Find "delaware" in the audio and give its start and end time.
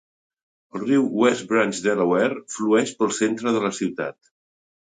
1.87-2.41